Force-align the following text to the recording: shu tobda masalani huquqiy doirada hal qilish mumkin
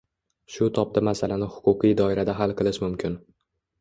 shu 0.53 0.69
tobda 0.77 1.03
masalani 1.09 1.49
huquqiy 1.57 1.93
doirada 2.01 2.39
hal 2.41 2.59
qilish 2.63 2.85
mumkin 2.89 3.23